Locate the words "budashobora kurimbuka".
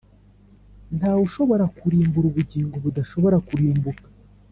2.83-4.05